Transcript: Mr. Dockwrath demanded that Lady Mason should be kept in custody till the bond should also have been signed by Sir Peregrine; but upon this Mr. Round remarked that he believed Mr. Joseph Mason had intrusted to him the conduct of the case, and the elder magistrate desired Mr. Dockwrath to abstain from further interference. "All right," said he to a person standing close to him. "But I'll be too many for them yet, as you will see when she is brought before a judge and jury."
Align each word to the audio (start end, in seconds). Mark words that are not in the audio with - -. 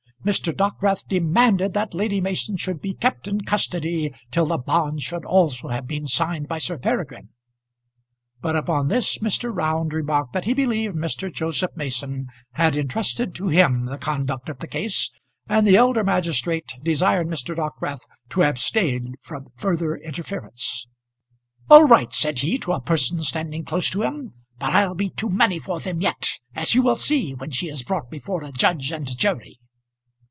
Mr. 0.23 0.55
Dockwrath 0.55 1.07
demanded 1.07 1.73
that 1.73 1.95
Lady 1.95 2.21
Mason 2.21 2.55
should 2.55 2.79
be 2.79 2.93
kept 2.93 3.27
in 3.27 3.41
custody 3.41 4.13
till 4.29 4.45
the 4.45 4.57
bond 4.59 5.01
should 5.01 5.25
also 5.25 5.69
have 5.69 5.87
been 5.87 6.05
signed 6.05 6.47
by 6.47 6.59
Sir 6.59 6.77
Peregrine; 6.77 7.29
but 8.39 8.55
upon 8.55 8.87
this 8.87 9.17
Mr. 9.17 9.49
Round 9.51 9.93
remarked 9.93 10.33
that 10.33 10.45
he 10.45 10.53
believed 10.53 10.95
Mr. 10.95 11.33
Joseph 11.33 11.71
Mason 11.75 12.27
had 12.51 12.75
intrusted 12.75 13.33
to 13.33 13.47
him 13.47 13.85
the 13.87 13.97
conduct 13.97 14.47
of 14.47 14.59
the 14.59 14.67
case, 14.67 15.09
and 15.49 15.65
the 15.65 15.75
elder 15.75 16.03
magistrate 16.03 16.71
desired 16.83 17.25
Mr. 17.27 17.55
Dockwrath 17.55 18.05
to 18.29 18.43
abstain 18.43 19.15
from 19.23 19.47
further 19.55 19.95
interference. 19.97 20.85
"All 21.67 21.85
right," 21.85 22.13
said 22.13 22.37
he 22.37 22.59
to 22.59 22.73
a 22.73 22.79
person 22.81 23.23
standing 23.23 23.65
close 23.65 23.89
to 23.89 24.03
him. 24.03 24.35
"But 24.59 24.75
I'll 24.75 24.93
be 24.93 25.09
too 25.09 25.29
many 25.29 25.57
for 25.57 25.79
them 25.79 25.99
yet, 25.99 26.29
as 26.55 26.75
you 26.75 26.83
will 26.83 26.95
see 26.95 27.33
when 27.33 27.49
she 27.49 27.69
is 27.69 27.81
brought 27.81 28.11
before 28.11 28.43
a 28.43 28.51
judge 28.51 28.91
and 28.91 29.07
jury." 29.17 29.57